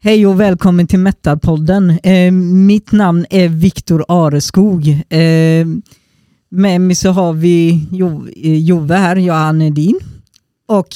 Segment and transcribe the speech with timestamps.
[0.00, 1.90] Hej och välkommen till Metalpodden.
[2.02, 4.88] Eh, mitt namn är Viktor Areskog.
[4.88, 5.66] Eh,
[6.48, 9.98] med mig så har vi jo, eh, Jove här, Johan Edin.
[10.68, 10.88] Och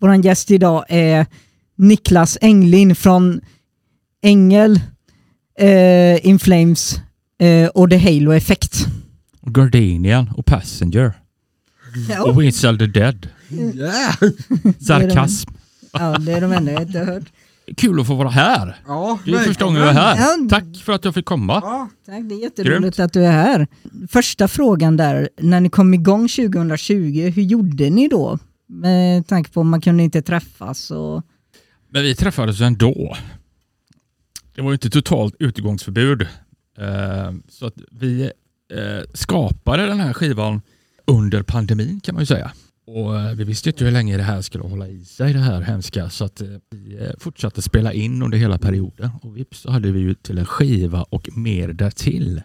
[0.00, 1.26] vår gäst idag är
[1.76, 3.40] Niklas Englin från
[4.22, 4.80] Ängel,
[5.58, 7.00] eh, In Flames
[7.38, 8.86] eh, och The Halo Effect.
[9.46, 11.12] Gardenian och Passenger.
[12.08, 13.28] Ja, Och Inside the Dead.
[13.50, 14.14] Yeah.
[14.80, 15.50] Sarkasm.
[15.92, 17.32] ja, det är de enda jag inte har hört.
[17.76, 18.76] Kul att få vara här.
[18.86, 20.16] Ja, Det är första gången jag är här.
[20.16, 20.46] Ja.
[20.50, 21.60] Tack för att jag fick komma.
[21.62, 21.88] Ja.
[22.06, 22.98] Tack, det är jätteroligt Grymt.
[22.98, 23.66] att du är här.
[24.10, 28.38] Första frågan där, när ni kom igång 2020, hur gjorde ni då?
[28.68, 31.22] Med tanke på att man kunde inte träffas och...
[31.90, 33.16] Men vi träffades ändå.
[34.54, 36.22] Det var ju inte totalt utegångsförbud.
[36.78, 38.22] Eh, Så att vi
[38.72, 40.60] eh, skapade den här skivan
[41.06, 42.52] under pandemin kan man ju säga.
[42.86, 45.60] Och eh, vi visste inte hur länge det här skulle hålla i sig det här
[45.60, 49.70] hemska så att eh, vi eh, fortsatte spela in under hela perioden och vips så
[49.70, 52.42] hade vi ju till en skiva och mer därtill.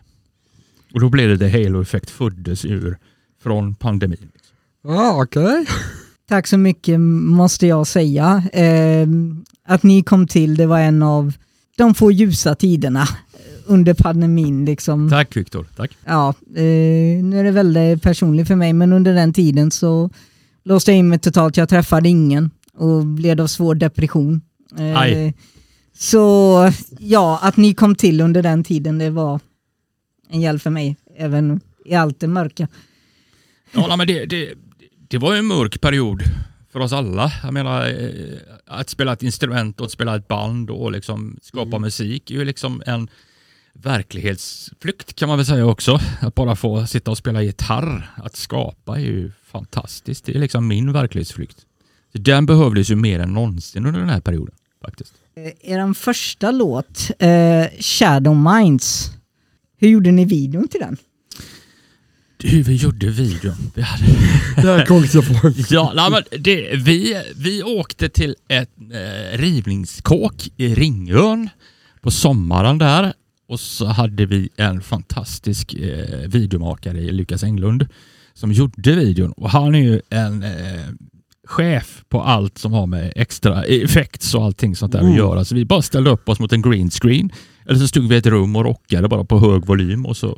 [0.94, 2.98] Och då blev det The Halo Effect föddes ur
[3.44, 4.32] från pandemin.
[4.84, 5.66] Ja, okej.
[6.30, 8.44] Tack så mycket måste jag säga.
[8.54, 9.08] Eh,
[9.66, 11.34] att ni kom till, det var en av
[11.78, 13.08] de få ljusa tiderna
[13.68, 14.66] under pandemin.
[14.66, 15.10] Liksom.
[15.10, 15.98] Tack Viktor, tack.
[16.06, 20.10] Ja, eh, nu är det väldigt personligt för mig, men under den tiden så
[20.64, 21.58] låste jag in mig totalt.
[21.58, 24.42] Jag träffade ingen och led av svår depression.
[24.80, 25.34] Eh,
[25.98, 29.40] så ja, att ni kom till under den tiden, det var
[30.30, 32.68] en hjälp för mig, även i allt det mörka.
[33.72, 34.54] Ja, men det, det,
[35.08, 36.24] det var ju en mörk period
[36.72, 37.32] för oss alla.
[37.44, 41.80] Jag menar, eh, att spela ett instrument och att spela ett band och liksom skapa
[41.80, 43.08] musik är ju liksom en
[43.84, 46.00] verklighetsflykt kan man väl säga också.
[46.22, 50.26] Att bara få sitta och spela gitarr, att skapa är ju fantastiskt.
[50.26, 51.58] Det är liksom min verklighetsflykt.
[52.12, 54.56] Så den behövdes ju mer än någonsin under den här perioden
[54.86, 55.14] faktiskt.
[55.36, 59.12] Eh, Er första låt, eh, Shadow Minds,
[59.78, 60.98] hur gjorde ni videon till den?
[62.44, 63.72] Hur vi gjorde videon.
[63.76, 64.04] Vi hade
[64.56, 65.52] Det här kommer jag på.
[65.70, 71.50] Ja, nej, men det, vi, vi åkte till ett eh, rivningskåk i Ringön
[72.02, 73.14] på sommaren där
[73.48, 77.88] och så hade vi en fantastisk eh, videomakare i Lukas Englund
[78.34, 80.52] som gjorde videon och han är ju en eh,
[81.48, 85.18] chef på allt som har med extra effekts och allting sånt där att Mm.
[85.18, 85.46] göra.
[85.46, 87.30] Så vi bara ställde upp oss mot en green screen
[87.66, 90.30] eller så stod vi i ett rum och rockade bara på hög volym och så,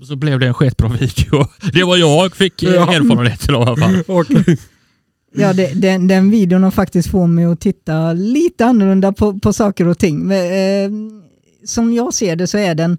[0.00, 1.46] och så blev det en skitbra video.
[1.72, 2.92] Det var jag fick eh, Ja.
[2.94, 4.02] erfarenhet till i alla fall.
[5.36, 9.52] Ja, det, den, den videon har faktiskt fått mig att titta lite annorlunda på, på
[9.52, 10.18] saker och ting.
[10.18, 10.90] Men, eh,
[11.66, 12.98] som jag ser det så är den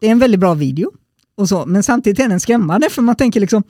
[0.00, 0.90] det är en väldigt bra video.
[1.36, 3.62] Och så, men samtidigt är den skrämmande för man tänker liksom,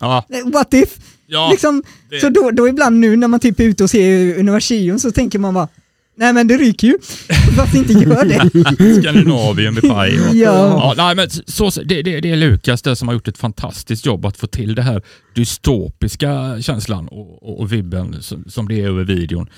[0.00, 0.96] Ja, eh, what if?
[1.26, 4.38] ja liksom, det- Så då, då ibland nu när man typ är ute och ser
[4.38, 5.68] Universium så tänker man bara,
[6.16, 6.98] nej men det ryker ju.
[7.56, 9.00] Varför inte gör det?
[9.02, 10.14] Skandinavien med paj.
[10.14, 10.34] Ja.
[10.36, 14.06] ja, nej, men så- det, det, det är Lukas där som har gjort ett fantastiskt
[14.06, 15.02] jobb att få till det här
[15.34, 19.48] dystopiska känslan och, och, och vibben som, som det är över videon.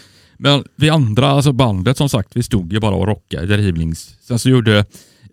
[0.42, 4.16] Men vi andra, alltså bandet som sagt, vi stod ju bara och rockade drivnings.
[4.22, 4.84] Sen så gjorde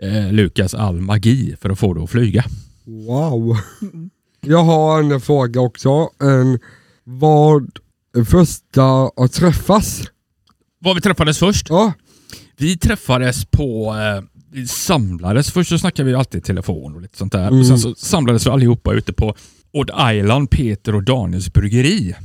[0.01, 2.45] eh, Lukas all magi för att få det att flyga.
[2.85, 3.57] Wow.
[4.41, 6.09] Jag har en fråga också.
[6.21, 6.59] En,
[7.03, 7.79] vad
[8.25, 10.03] första att träffas?
[10.79, 11.69] Var vi träffades först?
[11.69, 11.93] Ja,
[12.57, 17.17] Vi träffades på, eh, vi samlades, först så snackade vi alltid i telefon och lite
[17.17, 17.47] sånt där.
[17.47, 17.59] Mm.
[17.59, 19.35] Och sen så samlades vi allihopa ute på
[19.73, 22.15] Odd Island, Peter och Daniels bryggeri.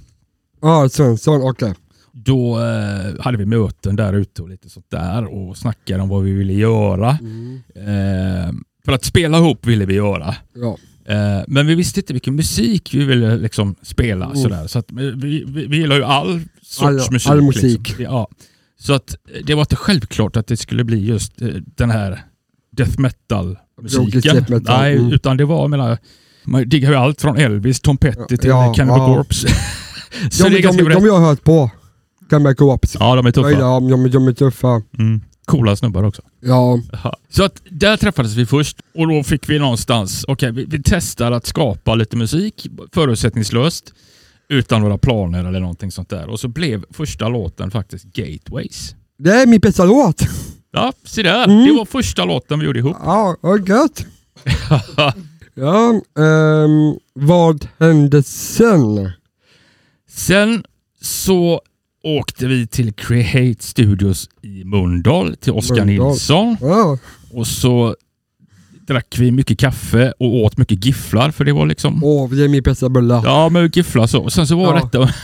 [0.63, 1.75] ja Svensson, okej.
[2.13, 6.23] Då eh, hade vi möten där ute och lite sånt där och snackade om vad
[6.23, 7.19] vi ville göra.
[7.21, 7.61] Mm.
[7.77, 8.53] Eh,
[8.85, 10.35] för att spela ihop ville vi göra.
[10.55, 10.77] Ja.
[11.15, 14.25] Eh, men vi visste inte vilken musik vi ville liksom spela.
[14.25, 14.37] Mm.
[14.37, 14.67] Sådär.
[14.67, 17.31] Så att, eh, vi, vi, vi gillar ju all sorts All- musik.
[17.31, 17.89] all musik.
[17.89, 18.05] Liksom.
[18.05, 18.29] Ja.
[18.79, 22.23] Så att eh, det var inte självklart att det skulle bli just eh, den här
[22.77, 24.21] death metal-musiken.
[24.21, 25.13] Death metal, Nej, mm.
[25.13, 25.99] utan det var, menar,
[26.45, 29.17] man diggar ju allt från Elvis, Tom Petty till Ja, Cannibal ja.
[29.17, 29.49] Corpse.
[30.31, 31.71] Så De, det är de, de jag har hört på.
[32.33, 32.87] Kan gå upp.
[32.99, 33.51] Ja, de är tuffa.
[33.51, 34.83] Ja, de, de är tuffa.
[34.99, 35.21] Mm.
[35.45, 36.23] Coola snubbar också.
[36.41, 36.79] Ja.
[37.29, 41.33] Så att där träffades vi först och då fick vi någonstans, okej vi, vi testar
[41.33, 43.93] att skapa lite musik förutsättningslöst
[44.49, 46.29] utan några planer eller någonting sånt där.
[46.29, 48.95] Och så blev första låten faktiskt Gateways.
[49.19, 50.23] det är min bästa låt.
[50.73, 51.45] Ja, se där.
[51.45, 51.65] Mm.
[51.65, 52.97] Det var första låten vi gjorde ihop.
[53.01, 54.07] Ja, vad gött.
[55.55, 59.11] Ja, ehm, vad hände sen?
[60.09, 60.65] Sen
[61.01, 61.61] så
[62.03, 65.85] åkte vi till Create Studios i Mölndal till Oskar.
[65.85, 66.99] Nilsson Ja,
[67.33, 67.97] och så
[68.87, 72.49] drack vi mycket kaffe och åt mycket gifflar för det var liksom åh, det är
[72.49, 73.23] min bästa bulle.
[73.25, 74.31] Ja, men gifflar så.
[74.31, 74.81] Sen så var Ja.
[74.85, 75.15] detta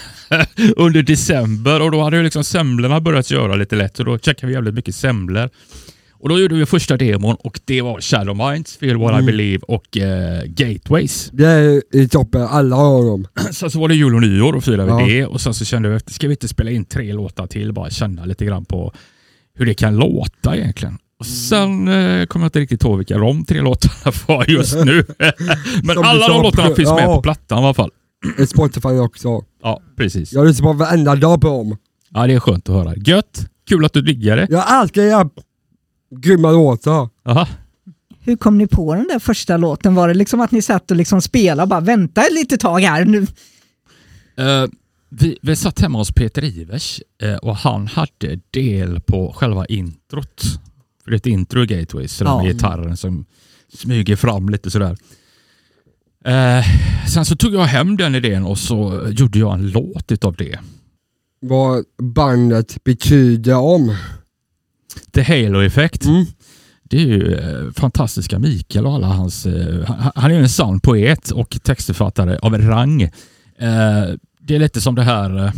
[0.76, 4.46] under december och då hade ju liksom semlorna börjat göra lite lätt och då checkade
[4.46, 5.50] vi jävligt mycket semlor.
[6.20, 9.26] Och då gjorde vi första demon och det var Shadow Minds, Feel What I Mm.
[9.26, 11.30] Believe och eh, Gateways.
[11.32, 13.26] Det är i toppen, alla av dem.
[13.52, 15.06] Sen så var det jul och nyår och firade Ja.
[15.06, 17.72] det och sen så kände vi efter, ska vi inte spela in tre låtar till
[17.72, 18.92] bara känna lite grann på
[19.54, 20.98] hur det kan låta egentligen.
[21.20, 25.04] Och sen eh, kommer jag inte riktigt ihåg vilka de tre låtarna var just nu.
[25.82, 27.14] Men alla de låtarna finns med ja.
[27.16, 27.90] på plattan i alla fall.
[28.38, 29.42] I Spotify också.
[29.62, 30.32] Ja, precis.
[30.32, 31.76] Jag lyssnar på varenda dag på dem.
[32.14, 32.94] Ja, det är skönt att höra.
[32.96, 33.46] Gött!
[33.68, 34.46] Kul att du diggar det.
[34.50, 35.02] Jag älskar
[36.10, 37.08] grymma låtar.
[37.24, 37.48] Aha.
[38.20, 39.94] Hur kom ni på den där första låten?
[39.94, 42.80] Var det liksom att ni satt och liksom spelade och bara vänta ett litet tag
[42.80, 43.26] här nu?
[44.36, 44.66] Eh,
[45.08, 50.42] vi, vi satt hemma hos Peter Ivers eh, och han hade del på själva introt.
[51.04, 52.42] För det är ett intro i Gateways, så Ja.
[52.42, 53.24] med gitarren som
[53.74, 54.96] smyger fram lite sådär.
[56.24, 56.64] Eh,
[57.08, 60.58] sen så tog jag hem den idén och så gjorde jag en låt utav det.
[61.40, 63.96] Vad bandet betyder om.
[65.12, 66.04] The Halo Effect.
[66.04, 66.24] Mm.
[66.90, 69.46] Det är ju eh, fantastiska Mikael och alla hans...
[69.46, 73.02] Eh, han, han är ju en sann poet och textförfattare av rang.
[73.02, 73.10] Eh,
[74.40, 75.52] det är lite som det här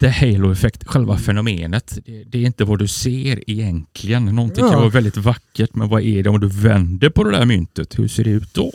[0.00, 1.98] The Halo Effect, själva fenomenet.
[2.06, 4.24] Det, det är inte vad du ser egentligen.
[4.24, 4.70] Någonting Ja.
[4.70, 7.98] kan vara väldigt vackert, men vad är det om du vänder på det där myntet?
[7.98, 8.72] Hur ser det ut då?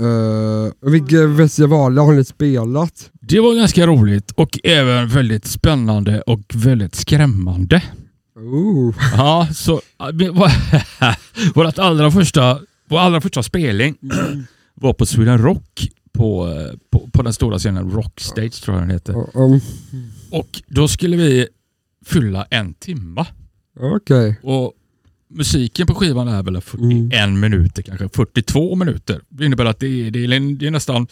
[0.00, 3.10] Uh, vilka festivaler har ni spelat?
[3.20, 7.82] Det var ganska roligt och även väldigt spännande och väldigt skrämmande.
[8.40, 8.94] Oh.
[9.16, 9.80] Ja, så
[11.54, 13.94] vårt allra första, vår allra första spelning
[14.74, 16.54] var på Sweden Rock på,
[16.92, 19.14] på, på den stora scenen Rockstage tror jag den heter.
[20.30, 21.46] Och då skulle vi
[22.06, 23.26] fylla en timma.
[23.80, 24.40] Okej.
[24.42, 24.72] Och
[25.34, 27.40] musiken på skivan är väl 41 Mm.
[27.40, 29.20] minuter, kanske 42 minuter.
[29.28, 31.06] Det innebär att det är, det är, det är nästan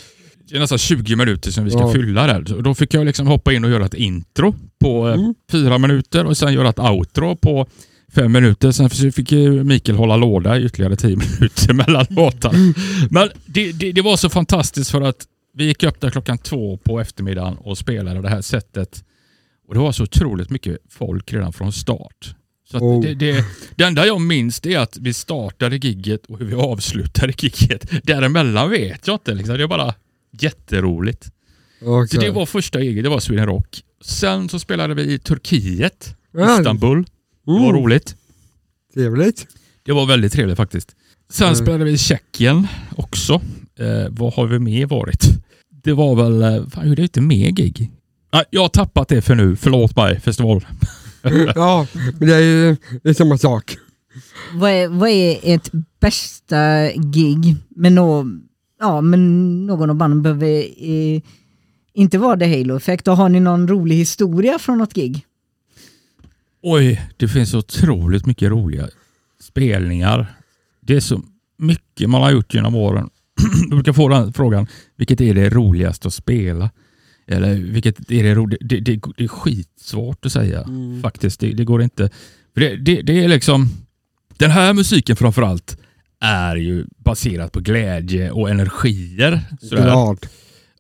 [0.51, 1.93] det är nästan 20 minuter som vi ska Ja.
[1.93, 2.45] fylla där.
[2.45, 5.35] Så då fick jag liksom hoppa in och göra ett intro på eh, Mm.
[5.51, 7.67] fyra minuter och sen göra ett outro på
[8.15, 8.71] fem minuter.
[8.73, 9.33] Sen fick
[9.65, 12.75] Mikael hålla låda i ytterligare tio minuter mellan låtarna.
[13.11, 16.77] Men det, det, det var så fantastiskt för att vi gick upp där klockan två
[16.77, 19.05] på eftermiddagen och spelade det här sättet.
[19.69, 22.35] Och det var så otroligt mycket folk redan från start.
[22.71, 23.03] Så Oh.
[23.03, 23.45] det, det,
[23.77, 27.91] det enda jag minns är att vi startade gigget och hur vi avslutade gigget.
[28.07, 29.35] Däremellan vet jag inte.
[29.35, 29.57] Liksom.
[29.57, 29.95] Det är bara
[30.41, 31.25] jätteroligt.
[31.81, 32.21] Så Okej.
[32.21, 33.81] det var första giget, det var Sweden Rock.
[34.05, 36.59] Sen så spelade vi i Turkiet, Ja.
[36.59, 37.03] Istanbul.
[37.05, 37.77] Det var Mm.
[37.83, 38.17] roligt.
[38.95, 39.47] Trevligt.
[39.83, 40.95] Det var väldigt trevligt faktiskt.
[41.31, 41.57] Sen Mm.
[41.57, 42.67] spelade vi i Tjeckien
[42.97, 43.33] också.
[43.79, 45.23] Eh, vad har vi mer varit?
[45.83, 47.91] Det var väl, eh, fan gjorde jag inte mer gig?
[48.33, 49.57] Nej, jag har tappat det för nu.
[49.57, 50.67] Förlåt mig, festival.
[51.55, 51.87] ja,
[52.19, 53.77] men det är ju det är samma sak.
[54.55, 55.71] Vad är, vad är ert
[56.01, 58.27] bästa gig med, nå,
[58.81, 60.23] ja, med någon av banden?
[60.23, 60.59] behöver
[60.89, 61.21] eh,
[61.99, 63.09] inte vara The Halo Effect.
[63.09, 65.27] Och har ni någon rolig historia från något gig?
[66.63, 68.89] Oj, det finns otroligt mycket roliga
[69.41, 70.27] spelningar.
[70.81, 71.23] Det är så
[71.59, 73.11] mycket man har gjort genom åren.
[73.71, 74.67] Du brukar få den frågan,
[74.97, 76.71] vilket är det roligaste att spela?
[77.27, 78.59] Eller vilket är det roliga?
[78.61, 80.69] Det, det, det är skitsvårt att säga
[81.03, 81.41] faktiskt.
[81.41, 82.11] Det, det går inte.
[82.55, 83.69] För det, det, det är liksom,
[84.37, 85.79] den här musiken framförallt
[86.21, 89.41] är ju baserat på glädje och energier.
[89.61, 89.83] Sådär.
[89.83, 90.27] Glad.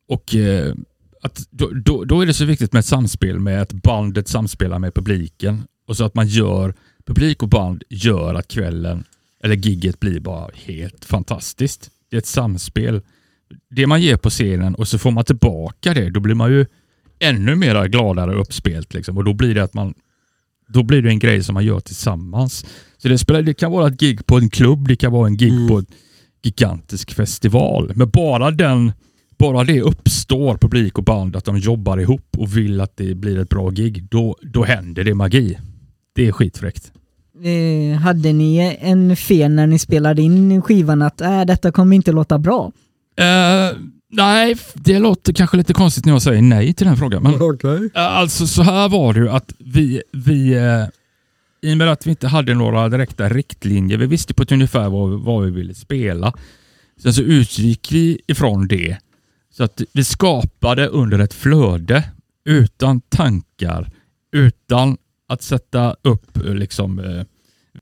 [0.08, 0.74] Och eh,
[1.22, 4.78] att då, då, då är det så viktigt med ett samspel med att bandet samspelar
[4.78, 5.62] med publiken.
[5.86, 6.74] Och så att man gör,
[7.06, 9.04] publik och band gör att kvällen
[9.44, 11.90] eller gigget blir bara helt fantastiskt.
[12.10, 13.00] Det är ett samspel.
[13.70, 16.66] Det man ger på scenen och så får man tillbaka det, då blir man ju
[17.18, 18.94] ännu mer gladare och uppspelt.
[18.94, 19.16] Liksom.
[19.18, 19.94] Och då blir det att man
[20.68, 22.66] då blir det en grej som man gör tillsammans.
[22.98, 25.36] Så det, spelar, det kan vara ett gig på en klubb, det kan vara en
[25.36, 25.68] gig Mm.
[25.68, 25.86] på en
[26.42, 27.92] gigantisk festival.
[27.94, 28.92] Men bara den
[29.38, 33.38] bara det uppstår, publik och band, att de jobbar ihop och vill att det blir
[33.38, 35.58] ett bra gig, då, då händer det magi.
[36.14, 36.92] Det är skitfräckt.
[37.44, 42.12] Eh, hade ni en fel när ni spelade in skivan att äh, detta kommer inte
[42.12, 42.72] låta bra?
[43.16, 43.76] Eh,
[44.12, 47.22] nej, det låter kanske lite konstigt när jag säger nej till den frågan.
[47.22, 47.90] Men Okej.
[47.94, 50.84] eh, alltså så här var det ju att vi, vi eh,
[51.62, 54.88] i och med att vi inte hade några direkta riktlinjer, vi visste på ett ungefär
[54.88, 56.32] vad, vad vi ville spela.
[57.02, 58.96] Sen så utgick vi ifrån det.
[59.58, 62.04] Så att vi skapade under ett flöde
[62.44, 63.90] utan tankar,
[64.32, 64.96] utan
[65.28, 67.24] att sätta upp eh, liksom, eh,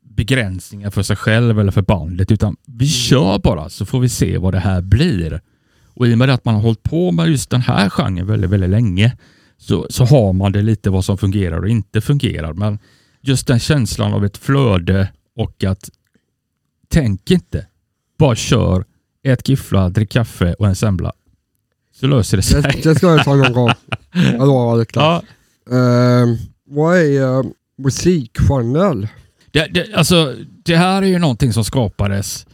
[0.03, 2.33] begränsningar för sig själv eller för bandet.
[2.33, 5.41] Utan vi kör bara så får vi se vad det här blir.
[5.87, 8.51] Och i och med att man har hållit på med just den här genren väldigt,
[8.51, 9.17] väldigt länge
[9.59, 12.53] så, så har man det lite vad som fungerar och inte fungerar.
[12.53, 12.79] Men
[13.21, 15.91] just den känslan av ett flöde och att
[16.89, 17.67] tänk inte,
[18.19, 18.85] bara kör,
[19.23, 21.13] ät gifflar, drick kaffe och en semla.
[22.01, 22.63] Så löser det sig.
[22.63, 23.71] Det, det ska jag ta någon gång.
[24.13, 25.03] Jag lovar Niklas.
[25.05, 25.23] Ja,
[25.77, 26.37] Ehm,
[26.71, 27.45] vad är uh,
[27.83, 29.09] musikgenre?
[29.53, 30.35] det, det, alltså,
[30.65, 32.47] det här är ju någonting som skapades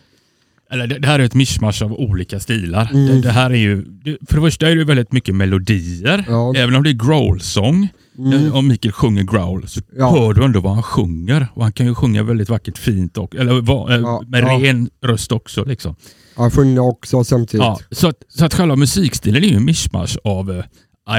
[0.71, 2.91] eller det, det här är ett mischmasch av olika stilar.
[2.93, 3.07] Mm.
[3.07, 3.85] Det, det här är ju,
[4.29, 6.25] för det första är det väldigt mycket melodier.
[6.29, 6.55] Ja.
[6.57, 8.53] Även om det är growl-sång, Mm.
[8.53, 10.11] om Mikael sjunger growl, så Ja.
[10.11, 11.47] hör du ändå vad han sjunger.
[11.55, 14.91] Och han kan ju sjunga väldigt vackert fint, och, eller va, eh, Ja, med ren
[15.05, 15.65] röst också.
[15.65, 15.97] Liksom.
[16.37, 17.65] Jag sjunger också samtidigt.
[17.65, 20.65] Ja, så, att, så att själva musikstilen är ju en mischmasch av eh,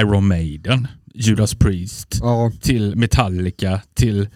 [0.00, 4.28] Iron Maiden, Judas Priest, Ja, till Metallica, till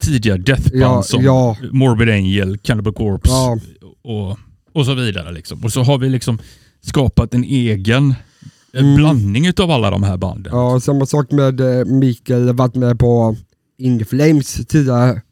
[0.00, 1.56] tidiga deathband Ja, som ja.
[1.72, 3.58] Morbid Angel, Cannibal Corpse Ja.
[4.04, 4.38] och,
[4.72, 5.32] och så vidare.
[5.32, 5.64] Liksom.
[5.64, 6.38] Och så har vi liksom
[6.80, 8.96] skapat en egen eh, Mm.
[8.96, 10.52] blandning av alla de här banden.
[10.56, 13.36] ja, samma sak med eh, Mikael, varit med på
[13.78, 15.22] In Flames tidigare.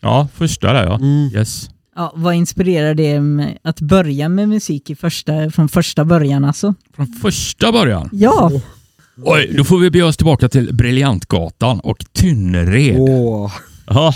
[0.00, 0.94] Ja, första där ja.
[0.94, 1.30] Mm.
[1.34, 1.70] Yes.
[1.98, 6.74] Ja, vad inspirerar det med att börja med musik i första, från första början alltså?
[6.96, 8.08] Från första början.
[8.12, 8.50] Ja,
[9.24, 12.96] Oj, då får vi bege oss tillbaka till Briljantgatan och Tynnered.
[12.98, 13.52] Åh,
[13.86, 14.14] Ja.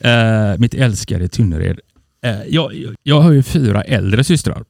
[0.00, 1.80] Eh, mitt älskade Tynnered.
[2.24, 4.64] Eh, jag, jag- jag har ju fyra äldre systrar.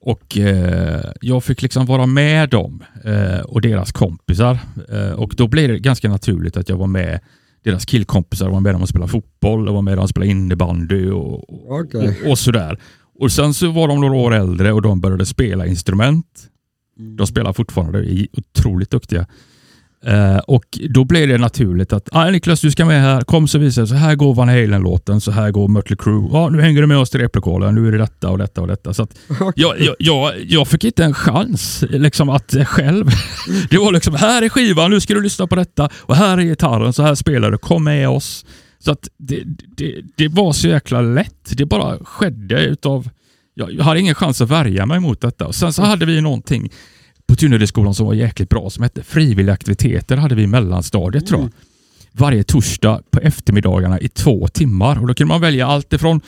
[0.00, 4.58] Och eh, jag fick liksom vara med dem eh, och deras kompisar.
[4.92, 7.20] Eh, och då blev det ganska naturligt att jag var med
[7.66, 11.10] deras killkompisar, var med dem och spelade fotboll, och var med dem och spelade innebandy
[11.10, 12.18] och, och, okej.
[12.24, 12.78] och, och sådär.
[13.18, 16.26] Och sen så var de några år äldre och de började spela instrument.
[17.16, 19.26] De spelar fortfarande, är otroligt duktiga.
[20.04, 23.58] Eh, och då blev det naturligt att ah, Niklas du ska med här, kom så
[23.58, 26.28] visar jag, så här går Van Halen-låten, så här går Mötley Crüe.
[26.32, 28.68] Ja, nu hänger du med oss till replokalen, nu är det detta och detta och
[28.68, 28.94] detta.
[28.94, 29.18] Så att
[29.54, 33.10] jag, jag, jag, jag fick inte en chans liksom, att eh, själv.
[33.70, 36.42] Det var liksom, här är skivan, nu ska du lyssna på detta och här är
[36.42, 38.44] gitarren, så här spelar du, kom med oss.
[38.78, 39.42] Så att det,
[39.76, 41.56] det, det var så jäkla lätt.
[41.56, 43.08] Det bara skedde utav...
[43.54, 45.46] Jag, jag hade ingen chans att värja mig mot detta.
[45.46, 46.70] Och sen så hade vi någonting
[47.28, 51.40] på Tynneredsskolan som var jäkligt bra som hette frivilliga aktiviteter hade vi i mellanstadiet tror
[51.40, 51.50] jag.
[52.12, 55.00] Varje torsdag på eftermiddagarna i två timmar.
[55.00, 56.20] Och Då kunde man välja allt ifrån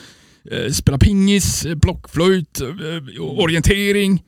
[0.51, 4.23] eh, spela pingis, eh, blockflöjt, eh, orientering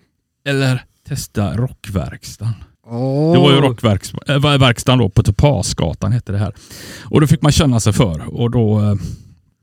[0.48, 2.54] eller testa rockverkstan.
[2.88, 3.34] Åh.
[3.34, 6.54] Det var ju rockverkstan då på Topasgatan hette det här.
[7.04, 8.96] Och då fick man känna sig för och då eh,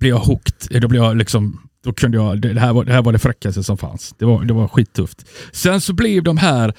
[0.00, 0.54] blev jag hooked.
[0.70, 3.12] Eh, Då blev jag liksom då kunde jag, det, det, här var, det här var
[3.12, 4.14] det fräckaste som fanns.
[4.18, 5.24] Det var, det var skittufft.
[5.52, 6.74] Sen så blev de här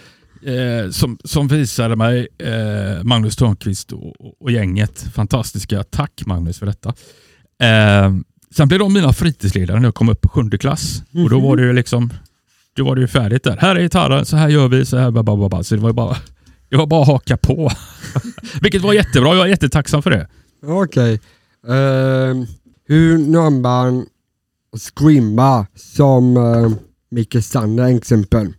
[0.45, 5.83] eh, som, som visade mig, eh, Magnus Törnqvist och, och, och gänget, fantastiska.
[5.83, 6.89] Tack Magnus för detta.
[7.61, 8.13] Eh,
[8.55, 11.03] sen blev de mina fritidsledare när jag kom upp i sjunde klass.
[11.13, 12.13] Och då var det ju liksom,
[12.75, 13.57] då var det ju färdigt där.
[13.57, 15.63] Här är gitarren, så här gör vi, så här, bababa.
[15.63, 16.17] Så det var ju bara,
[16.69, 17.71] det var bara att haka på.
[18.61, 20.27] Vilket var jättebra, jag är jättetacksam för det.
[20.63, 21.19] Okej.
[21.67, 22.45] Ehm,
[22.87, 24.05] hur når man
[24.77, 26.71] screama som uh,
[27.11, 28.53] Micke Sander exempel?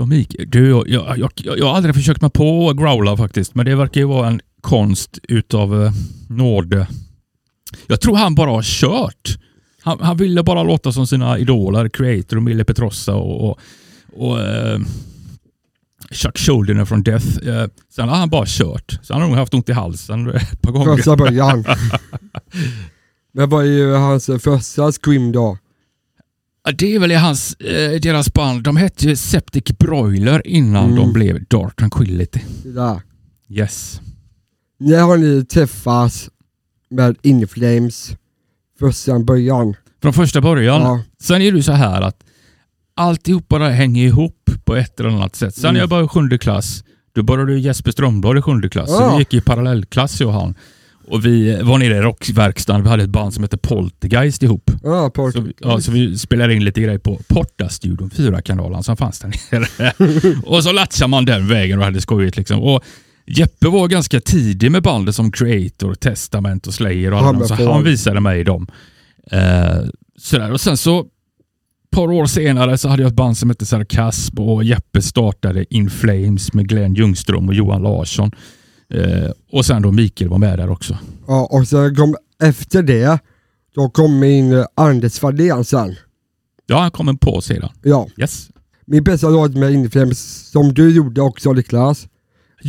[0.00, 3.66] Så Mikael, du, jag, jag, jag, jag har aldrig försökt mig på growla faktiskt, men
[3.66, 5.92] det verkar ju vara en konst utav eh,
[6.28, 6.86] nåde.
[7.86, 9.38] Jag tror han bara har kört.
[9.82, 13.58] Han, han ville bara låta som sina idoler, Creator och Mille Petrossa och, och,
[14.16, 14.80] och eh,
[16.10, 17.48] Chuck Schuldiner från Death.
[17.48, 18.98] Eh, sen har han bara kört.
[19.02, 20.96] Sen har han nog haft ont i halsen ett par gånger.
[20.96, 21.64] Första början.
[23.32, 25.58] Men vad är ju hans första scream då?
[26.64, 28.62] Ja, Det är väl i hans, eh, deras band.
[28.62, 30.96] De hette ju Septic Broiler innan Mm.
[30.96, 32.40] de blev Dark Tranquility.
[32.62, 33.00] Det där.
[33.48, 34.00] Yes.
[34.78, 36.30] När har ni träffats
[36.90, 38.12] med In Flames
[38.78, 39.74] första början?
[40.02, 40.82] Från första början.
[40.82, 41.02] Ja.
[41.20, 42.24] Sen är det så här att
[42.94, 45.54] alltihopa där hänger ihop på ett eller annat sätt.
[45.54, 45.80] Sen Mm.
[45.80, 48.90] jag började i sjunde klass, då började Jesper Strömblad i sjunde klass.
[48.90, 49.12] Så Ja.
[49.12, 50.54] vi gick i parallellklass jag och han.
[51.10, 52.82] Och vi var nere i rockverkstan.
[52.82, 54.70] Vi hade ett band som hette Poltergeist ihop.
[54.82, 58.96] Ja, på, Så, vi- ja, så vi spelade in lite grejer på Porta-studion, 4-kanalen som
[58.96, 59.92] fanns där nere.
[60.46, 62.36] och så latchade man den vägen och hade skojigt.
[62.36, 62.60] Liksom.
[62.60, 62.84] Och
[63.26, 67.48] Jeppe var ganska tidig med bandet som Creator, Testament och Slayer och alla dem, men
[67.48, 68.66] så han visade mig dem.
[69.30, 69.80] Eh,
[70.18, 70.52] sådär.
[70.52, 71.06] Och sen så ett
[71.96, 75.90] par år senare så hade jag ett band som hette Sarkasm och Jeppe startade In
[75.90, 78.30] Flames med Glenn Ljungström och Johan Larsson.
[78.90, 80.98] Eh, och sen då Mikael var med där också.
[81.26, 83.18] ja, och så kom efter det,
[83.74, 85.94] då kom min eh, Anders Fahlén sen.
[86.66, 87.68] Ja, han kom en på sedan.
[87.82, 88.48] Ja, Yes.
[88.86, 92.06] min bästa låt med In Flames som du gjorde också Niklas.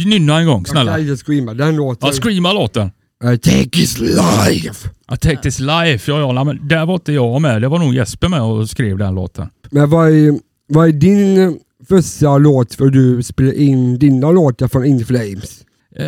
[0.06, 0.92] Nynna en gång, Jag snälla.
[0.92, 2.10] kan inte screama den låten.
[2.14, 2.92] Ja, screama låten.
[3.24, 4.90] Eh, Take his life!
[5.14, 6.12] I take this life.
[6.12, 7.62] Ja, ja, men där var inte jag med.
[7.62, 9.50] Det var nog Jesper med och skrev den låten.
[9.72, 11.60] Men vad är, vad är din
[11.90, 15.62] första låt för du spelar in dina låtar från In Flames?
[15.96, 16.06] Eh,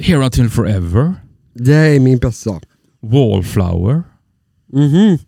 [0.00, 1.14] Here Until Forever.
[1.54, 2.60] Det är min bästa.
[3.02, 4.02] Wallflower.
[4.72, 5.18] Mhm.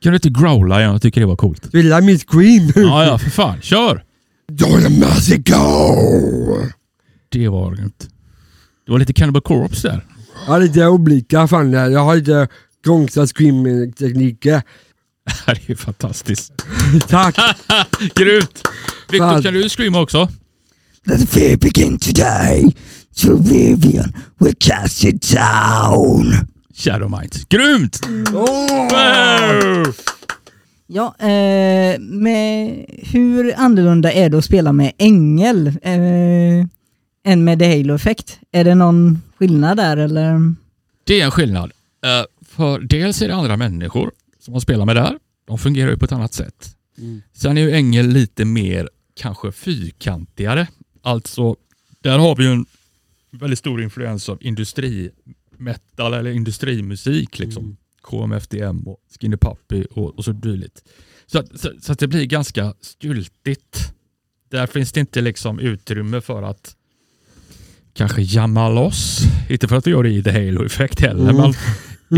[0.00, 0.92] Kan du inte growla igen?
[0.92, 1.74] Jag tycker det var coolt.
[1.74, 2.72] Vill min scream?
[2.76, 3.60] Ja, ja, för fan.
[3.60, 4.04] Kör!
[4.52, 5.54] Don Mexico!
[7.28, 8.08] Det var grymt.
[8.86, 10.04] Det var lite Cannibal Corpse där.
[10.46, 11.72] Har lite olika fan.
[11.72, 12.48] Jag har lite
[12.84, 14.62] konstiga scream-tekniker.
[15.46, 16.52] Det är ju fantastiskt.
[17.08, 17.36] Tack!
[18.14, 18.62] Grymt!
[19.10, 19.42] Victor, Fan.
[19.42, 20.28] kan du screama också?
[21.06, 22.76] Let the fear begin today.
[23.16, 26.32] To Vivian will cast it down.
[26.74, 27.44] Shadow Minds.
[27.44, 28.00] Grymt!
[28.32, 29.94] Wow!
[30.86, 36.66] Ja, eh, med, hur annorlunda är det att spela med ängel eh,
[37.26, 38.38] än med The Halo-effekt?
[38.52, 40.54] Är det någon skillnad där eller?
[41.04, 41.72] Det är en skillnad.
[42.04, 45.18] Eh, för dels är det andra människor som man spelar med där.
[45.46, 46.76] De fungerar ju på ett annat sätt.
[46.98, 47.22] Mm.
[47.36, 50.68] Sen är ju Ängel lite mer kanske fyrkantigare.
[51.02, 51.56] Alltså,
[52.00, 52.66] där har vi ju en
[53.38, 57.38] väldigt stor influens av industrimetal eller industrimusik.
[57.38, 57.64] Liksom.
[57.64, 57.76] Mm.
[58.02, 60.82] KMFDM och Skinny Puppy och, och så dylikt.
[61.26, 63.94] Så, så, så att det blir ganska styltigt.
[64.50, 66.76] Där finns det inte liksom utrymme för att
[67.92, 69.20] kanske jamma loss.
[69.48, 71.36] Inte för att vi gör det i The Halo-effekt heller, Mm.
[71.36, 71.54] men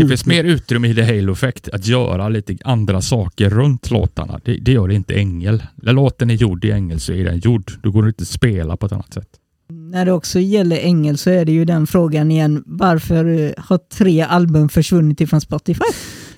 [0.03, 4.39] det finns mer utrymme i The Halo-effekt att göra lite andra saker runt låtarna.
[4.45, 5.63] Det, det gör det inte Ängel.
[5.75, 7.71] När låten är gjord i Ängel så är den gjord.
[7.83, 9.36] Då går det inte att spela på ett annat sätt.
[9.69, 13.77] När det också gäller ängel så är det ju den frågan igen, varför eh, har
[13.77, 15.83] tre album försvunnit ifrån Spotify?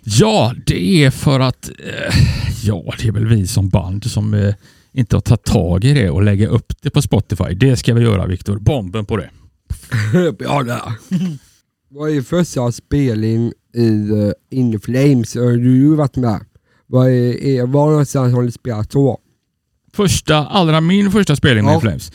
[0.03, 2.15] Ja, det är för att eh,
[2.63, 4.53] ja, det är väl vi som band som eh,
[4.91, 7.53] inte har tagit tag i det och lägga upp det på Spotify.
[7.53, 8.57] Det ska vi göra Viktor.
[8.57, 9.29] Bomben på det.
[10.39, 10.81] Ja, där.
[11.89, 15.35] Vad är första spelning i uh, In Flames?
[15.35, 16.45] Har du ju varit med?
[16.87, 19.19] Vad är, är, var någonstans har ni spelat då?
[19.93, 21.79] Första, allra min första spelning med Ja.
[21.79, 22.11] Flames.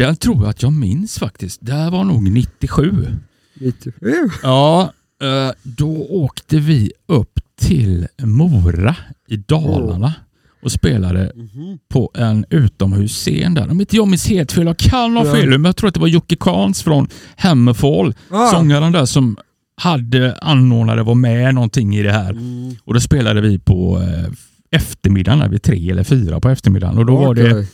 [0.00, 1.58] Den tror jag att jag minns faktiskt.
[1.62, 3.06] Det här var nog 97.
[3.54, 3.88] Lite.
[3.88, 4.92] Eh, Ja,
[5.22, 8.96] eh, då åkte vi upp till Mora
[9.28, 10.14] i Dalarna
[10.62, 11.78] och spelade mhm.
[11.88, 13.70] på en utomhusscen där.
[13.70, 16.00] Om inte jag minns helt fel, jag kan ha fel, men jag tror att det
[16.00, 18.46] var Jocke Kans från Hammerfall, Ah.
[18.50, 19.36] sångaren där som
[19.76, 22.30] hade anordnade, var med någonting i det här.
[22.30, 22.76] Mm.
[22.84, 24.32] Och då spelade vi på eh,
[24.70, 26.98] eftermiddagen, vid tre eller fyra på eftermiddagen.
[26.98, 27.66] Och då var det.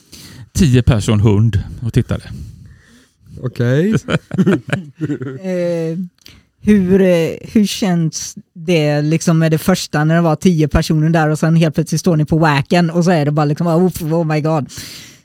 [0.57, 2.25] Tio personer hund och tittade.
[3.43, 3.95] Okej.
[5.43, 5.99] Eh,
[6.61, 11.29] hur, eh, hur känns det liksom med det första när det var tio personer där
[11.29, 14.13] och sen helt plötsligt står ni på wacken och så är det bara liksom oh,
[14.13, 14.71] oh my god.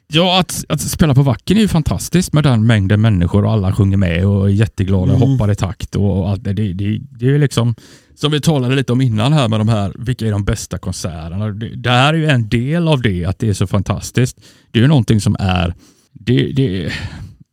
[0.08, 3.74] Ja, att, att spela på Wacken är ju fantastiskt med den mängden människor och alla
[3.74, 5.30] sjunger med och är jätteglada och Mm.
[5.30, 5.96] hoppar i takt.
[5.96, 7.76] Och, och allt det, det, det, det är ju liksom,
[8.15, 11.50] som vi talade lite om innan här med de här, vilka är de bästa konserterna?
[11.50, 14.41] Det, det här är ju en del av det, att det är så fantastiskt.
[14.71, 15.74] Det är ju någonting som är,
[16.13, 16.91] det, det,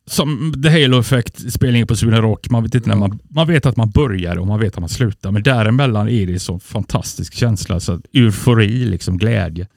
[0.07, 3.77] som The Halo-effekt, spelningen på Sweden Rock, man vet inte när man, man vet att
[3.77, 7.79] man börjar och man vet att man slutar, men däremellan är det så fantastisk känsla,
[7.79, 9.67] så eufori, liksom glädje,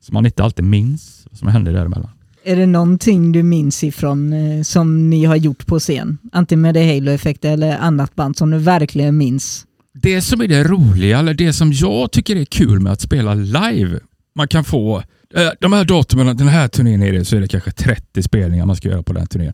[0.00, 2.10] som man inte alltid minns vad som hände däremellan.
[2.46, 6.18] Är det någonting du minns ifrån eh, som ni har gjort på scen?
[6.32, 9.66] Antingen med The Halo-effekt eller annat band som du verkligen minns?
[10.02, 13.34] Det som är det roliga, eller det som jag tycker är kul med att spela
[13.34, 14.00] live,
[14.34, 14.98] man kan få,
[15.34, 18.66] eh, de här datumen, den här turnén är det, så är det kanske 30 spelningar
[18.66, 19.52] man ska göra på den turnén.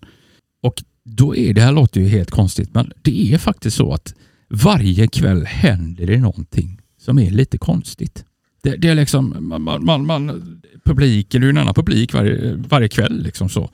[0.63, 4.15] Och då är det här låter ju helt konstigt, men det är faktiskt så att
[4.49, 8.25] varje kväll händer det någonting som är lite konstigt.
[8.63, 10.43] Det, det är liksom, man, man, man,
[10.85, 13.23] publiken, det är en annan publik varje, varje kväll.
[13.23, 13.71] Liksom så.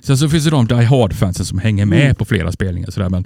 [0.00, 2.14] Sen så finns det de Die Hard-fansen som hänger med Mm.
[2.14, 2.90] på flera spelningar.
[2.90, 3.24] Sådär, men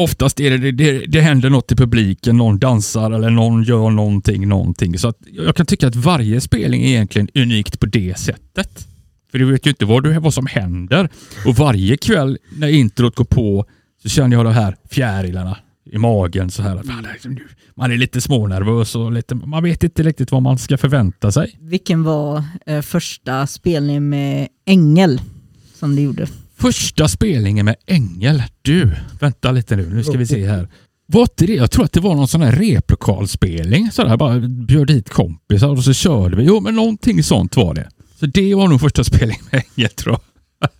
[0.00, 3.90] oftast är det, det, det, det händer något i publiken, någon dansar eller någon gör
[3.90, 4.98] någonting, någonting.
[4.98, 8.86] Så att jag kan tycka att varje spelning är egentligen unikt på det sättet.
[9.30, 11.08] För du vet ju inte vad, du, vad som händer.
[11.46, 13.64] Och varje kväll när introt går på
[14.02, 15.56] så känner jag de här fjärilarna
[15.90, 16.50] i magen.
[16.50, 16.76] Så här.
[16.76, 17.38] Är liksom
[17.74, 21.56] Man är lite smånervös och lite, man vet inte riktigt vad man ska förvänta sig.
[21.60, 25.20] Vilken var eh, första spelningen med Ängel
[25.74, 26.26] som du gjorde?
[26.60, 28.42] Första spelningen med Ängel.
[28.62, 29.90] Du, vänta lite nu.
[29.94, 30.68] Nu ska vi se här.
[31.06, 31.54] Var inte det?
[31.54, 33.90] Jag tror att det var någon sån här replokalspelning.
[33.90, 36.44] Sådär, bara bjöd dit kompisar och så körde vi.
[36.44, 37.88] Jo, men någonting sånt var det.
[38.20, 40.18] Så det var nog första spelningen med Ängel tror
[40.60, 40.70] jag.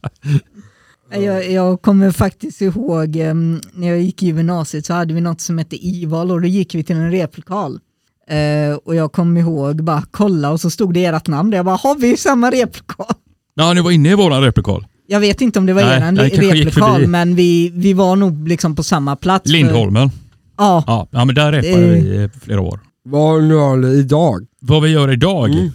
[1.23, 5.40] Jag, jag kommer faktiskt ihåg em, när jag gick i gymnasiet så hade vi något
[5.40, 7.81] som hette IVAL och då gick vi till en replokal.
[8.29, 11.59] Eh, och jag kommer ihåg bara kolla och så stod det ert namn där.
[11.59, 13.07] Jag bara, har vi samma replokal?
[13.55, 14.87] Ja, ni var inne i våran replokal.
[15.12, 18.77] Jag vet inte om det var Nej, eran replokal men vi, vi var nog liksom
[18.77, 19.42] på samma plats.
[19.42, 20.11] för- Lindholmen.
[20.59, 21.88] Ja, Ja, ja men där repade Eh.
[21.90, 22.81] vi i flera år.
[23.05, 24.46] Vad gör ni idag?
[24.61, 25.51] Vad vi gör idag?
[25.51, 25.68] Mm.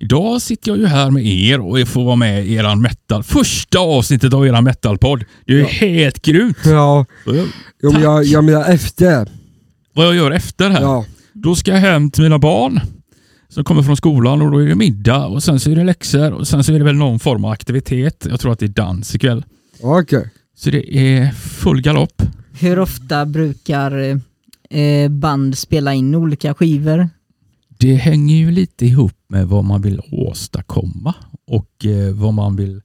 [0.00, 3.22] Idag sitter jag ju här med er och får vara med i eran metal.
[3.22, 5.24] Första avsnittet av eran metalpodd.
[5.46, 5.68] Det är ju Ja.
[5.68, 6.56] helt grymt.
[6.64, 7.46] Ja, jag-
[7.82, 9.28] jo, men jag, jag menar efter.
[9.94, 10.82] Vad jag gör efter här?
[10.82, 11.04] Ja.
[11.32, 12.80] Då ska jag hem till mina barn.
[13.52, 16.32] Som kommer från skolan och då är det middag och sen så är det läxor
[16.32, 18.26] och sen så är det väl någon form av aktivitet.
[18.30, 19.44] Jag tror att det är dans ikväll.
[19.80, 20.30] Okej.
[20.56, 22.22] Så det är full galopp.
[22.60, 24.20] Hur ofta brukar
[24.70, 27.08] eh, band spela in olika skivor?
[27.68, 31.14] Det hänger ju lite ihop med vad man vill åstadkomma
[31.46, 32.82] och eh, vad man vill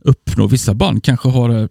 [0.00, 0.46] uppnå.
[0.46, 1.68] Vissa band kanske har eh,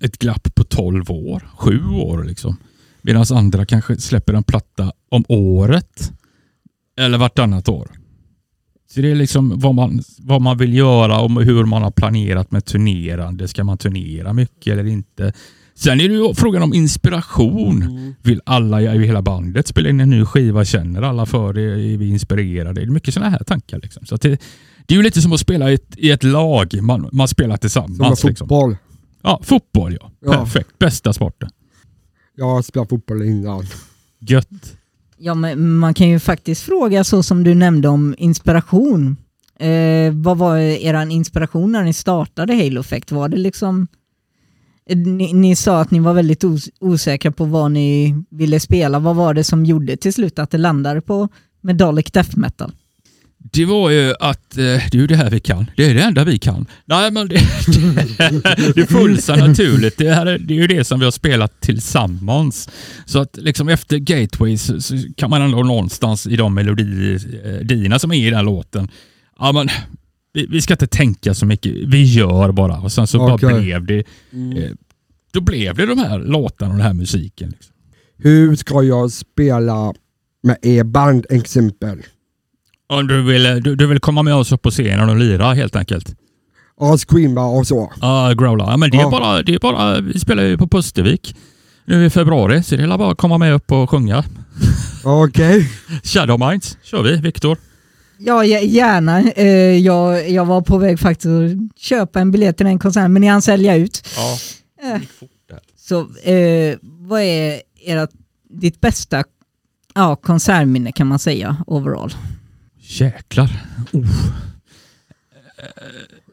[0.00, 2.56] ett glapp på 12 år, 7 år liksom.
[3.02, 6.12] Medan andra kanske släpper en platta om året
[6.98, 7.88] eller vartannat år.
[8.94, 12.50] Så det är liksom vad man, vad man vill göra och hur man har planerat
[12.50, 13.48] med turnerande.
[13.48, 15.32] Ska man turnera mycket eller inte?
[15.74, 18.14] Sen är det ju frågan om inspiration.
[18.22, 20.64] Vill alla i hela bandet spela in en ny skiva?
[20.64, 21.62] Känner alla för det?
[21.62, 22.80] Är vi inspirerade?
[22.80, 23.78] Det är mycket sådana här tankar.
[23.82, 24.06] Liksom.
[24.06, 24.28] Så det,
[24.86, 26.82] det är ju lite som att spela i ett, i ett lag.
[26.82, 27.98] Man, man spelar Som tillsammans.
[27.98, 28.48] med Liksom.
[28.48, 28.76] fotboll.
[29.22, 30.10] Ja, fotboll ja.
[30.20, 30.32] Ja.
[30.32, 30.78] Perfekt.
[30.78, 31.50] Bästa sporten.
[32.36, 33.64] Jag har spelat fotboll innan.
[34.20, 34.77] Gött.
[35.20, 39.16] Ja, men man kan ju faktiskt fråga så som du nämnde om inspiration.
[39.58, 43.12] Eh, vad var er inspiration när ni startade Halo Effect?
[43.12, 43.86] Var det liksom...
[44.86, 48.98] Eh, ni, ni sa att ni var väldigt os osäkra på vad ni ville spela.
[48.98, 51.28] Vad var det som gjorde till slut att det landade på
[51.60, 52.72] Medalic Death Metal?
[53.38, 55.70] Det var ju att eh, det är ju det här vi kan.
[55.76, 56.66] Det är det enda vi kan.
[56.84, 57.34] Nej, men det,
[58.74, 59.98] det, det sig naturligt.
[59.98, 62.68] Det, här är, det är ju det som vi har spelat tillsammans.
[63.06, 68.12] Så att liksom efter Gateways så, så kan man ändå någonstans i de melodierna som
[68.12, 68.88] är i den låten,
[69.38, 69.68] ja men
[70.32, 71.72] vi, vi ska inte tänka så mycket.
[71.72, 73.60] Vi gör bara och sen så bara Okej.
[73.60, 74.72] blev det eh,
[75.32, 77.50] då blev det de här låtarna och den här musiken.
[77.50, 77.74] Liksom.
[78.16, 79.94] Hur ska jag spela
[80.42, 82.02] med er band exempel?
[82.88, 85.76] Om du vill, du, du vill komma med oss upp på scenen och lira helt
[85.76, 86.14] enkelt.
[86.80, 87.92] Ja, screama och så.
[88.00, 88.64] Ja, growla.
[88.64, 89.10] Ja, men det är, Ja.
[89.10, 91.36] bara, det är bara, vi spelar ju på Pustervik
[91.84, 94.24] nu i februari, så det är bara att komma med upp och sjunga.
[95.04, 95.70] Okej.
[96.04, 97.58] Shadowminds kör vi, Viktor.
[98.18, 99.20] Ja, gä- gärna.
[99.30, 99.46] Eh,
[99.78, 103.26] jag, jag var på väg faktiskt att köpa en biljett till den konserten, men ni
[103.28, 104.08] hann sälja ut.
[104.16, 104.38] Ja.
[104.94, 105.00] Eh,
[105.76, 108.08] Så eh, vad är era,
[108.50, 109.24] ditt bästa
[109.94, 112.12] ja, konsertminne kan man säga overall?
[112.88, 113.50] Jäklar.
[113.92, 114.06] Oh.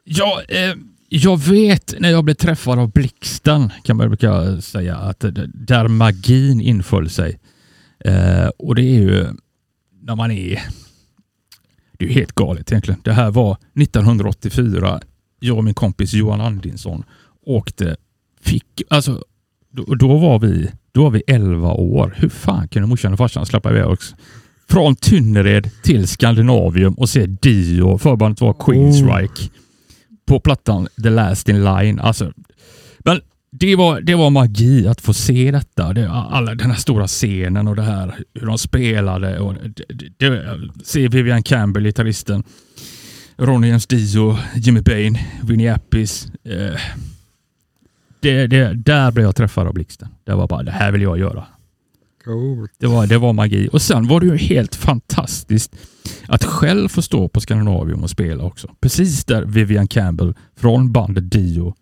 [0.03, 0.73] Ja, eh,
[1.09, 5.19] jag vet när jag blev träffad av blixten kan man brukar säga att
[5.53, 7.39] där magin inföll sig.
[7.99, 9.27] Eh, och det är ju
[10.01, 10.61] när man är...
[11.91, 13.01] Det är ju helt galet egentligen.
[13.03, 15.01] Det här var 1984.
[15.39, 17.03] Jag och min kompis Johan Andinsson
[17.45, 17.95] åkte...
[18.41, 19.23] Fick, alltså,
[19.71, 22.13] då, då, var vi, då var vi 11 år.
[22.17, 24.15] Hur fan kunde morsan och farsan släppa iväg oss
[24.69, 29.49] från Tynnered till Skandinavium och se Dio, förbandet var Queensryche,
[30.25, 31.99] på plattan The Last In Line.
[31.99, 32.31] Alltså,
[32.99, 35.93] men det var, det var magi att få se detta.
[35.93, 39.39] Det, alla, den här stora scenen och det här hur de spelade.
[39.39, 39.53] Och
[39.89, 42.43] det, det, se Vivian Campbell, gitarristen,
[43.37, 46.27] Ronny Jens Dio, Jimmy Bain, Winnie Appis.
[46.43, 46.79] Eh,
[48.19, 50.09] det, det, där blev jag träffad av blixten.
[50.23, 51.45] Det var bara, det här vill jag göra.
[52.25, 52.71] Coolt.
[52.79, 53.69] Det var, det var magi.
[53.71, 55.75] Och sen var det ju helt fantastiskt
[56.27, 58.67] att själv få stå på Skandinavium och spela också.
[58.81, 61.75] Precis där Vivian Campbell från bandet Dio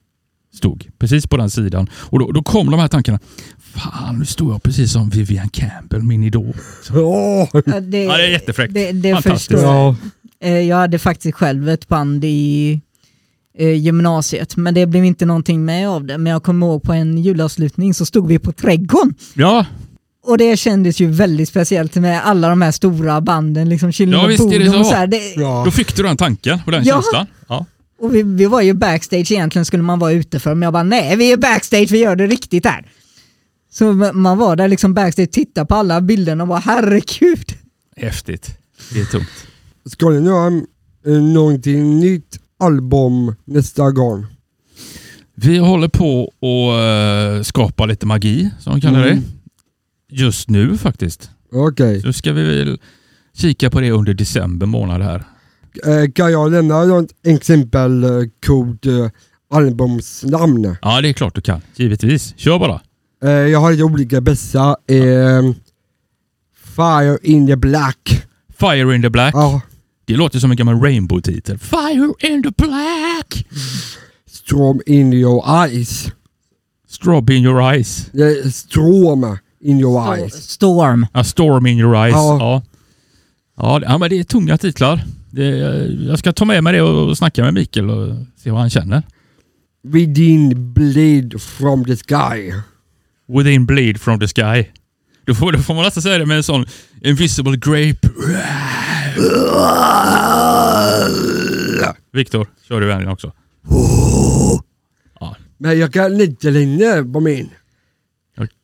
[0.55, 0.89] stod.
[0.99, 1.87] Precis på den sidan.
[1.95, 3.19] Och då, då kom de här tankarna.
[3.73, 6.53] Fan, nu står jag precis som Vivian Campbell, min idol.
[6.93, 7.47] Ja.
[7.65, 8.73] Ja, det, Ja, det är jättefräckt.
[8.73, 9.61] Det, det Fantastiskt.
[9.61, 9.61] jag.
[9.75, 9.95] Ja.
[10.41, 12.81] Eh, Jag hade faktiskt själv ett band i
[13.57, 16.17] eh, gymnasiet, men det blev inte någonting med av det.
[16.17, 19.65] Men jag kommer ihåg på en julavslutning så stod vi på Trädgården Ja,
[20.23, 24.27] och det kändes ju väldigt speciellt med alla de här stora banden, liksom Children Ja,
[24.27, 24.83] visst är det så.
[24.83, 25.07] så här.
[25.07, 25.61] Det, Ja.
[25.65, 26.93] då fick du den tanken och den Ja.
[26.93, 27.27] känslan.
[27.47, 27.65] Ja.
[28.01, 30.83] Och vi, vi var ju backstage egentligen skulle man vara ute för, men jag bara
[30.83, 32.85] nej vi är backstage, vi gör det riktigt här.
[33.71, 37.53] Så man var där liksom backstage, tittade på alla bilderna och bara herregud.
[37.97, 38.57] Häftigt.
[38.93, 39.47] Det är tungt.
[39.85, 40.47] Ska ni göra
[41.05, 44.25] eh, någonting nytt album nästa gång?
[45.35, 49.23] Vi håller på att uh, skapa lite magi, som de kallar Mm.
[50.13, 51.29] Just nu faktiskt.
[51.51, 52.01] Okej.
[52.01, 52.79] Så ska vi väl
[53.33, 55.23] kika på det under december månad här.
[55.85, 58.09] Eh, Kan jag lämna något exempel eh,
[58.45, 59.09] kod eh,
[59.51, 60.75] albumsnamn?
[60.81, 61.61] Ja, det är klart du kan.
[61.75, 62.33] Givetvis.
[62.37, 62.81] Kör bara.
[63.49, 64.75] Jag har lite olika bästa.
[64.87, 65.53] Eh,
[66.75, 68.25] Fire in the Black.
[68.59, 69.33] Fire in the Black.
[69.35, 69.61] Ja.
[70.05, 71.57] Det låter som en gammal Rainbow-titel.
[71.57, 73.45] Fire in the Black!
[74.27, 76.11] Storm in your eyes.
[76.89, 78.09] Strobe in your eyes.
[78.55, 80.33] Storm in your eyes.
[80.49, 81.05] Storm.
[81.13, 82.13] A storm in your eyes.
[82.13, 82.37] Ja.
[82.39, 82.63] Ja.
[83.57, 85.03] Ja, det- ja men det är tunga titlar.
[85.31, 85.45] Det,
[86.07, 89.03] jag ska ta med mig det och snacka med Mikael och se vad han känner.
[89.83, 92.53] Within bleed from the sky.
[93.37, 94.65] Within bleed from the sky.
[95.25, 96.65] Då får, då får man nästan säga det med en sån
[97.01, 98.09] invisible grape.
[102.13, 103.31] Viktor, kör du vänligen också.
[105.57, 107.49] Men jag kan lite längre på min.
[108.37, 108.47] Oj.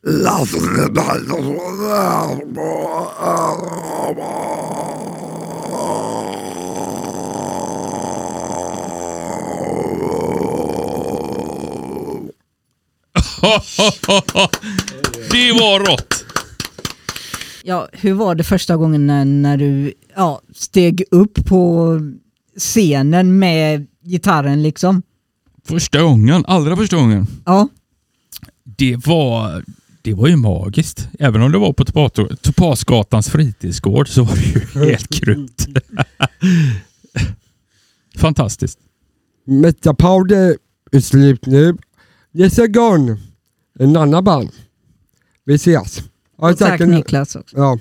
[15.30, 16.24] Det var rått!
[17.64, 21.96] Ja, hur var det första gången när, när du ja, steg upp på
[22.58, 25.02] scenen med gitarren liksom?
[25.64, 27.26] Första gången, allra första gången.
[27.44, 27.68] Ja,
[28.80, 29.64] Det var,
[30.02, 31.08] det var ju magiskt.
[31.18, 31.84] Även om det var på
[32.36, 35.66] Topasgatans fritidsgård så var det ju helt grymt.
[38.16, 38.78] Fantastiskt.
[39.46, 40.56] Metapaude
[40.92, 41.76] är slut nu.
[42.32, 43.16] Nästa gång,
[43.78, 44.50] en annan band.
[45.44, 46.02] Vi ses.
[46.36, 47.56] Och tack Niklas också.
[47.56, 47.78] Ja,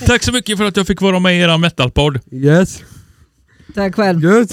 [0.06, 2.20] Tack så mycket för att jag fick vara med i er metalpodd.
[2.30, 2.82] yes.
[3.74, 4.20] Tack själv.
[4.20, 4.52] Good.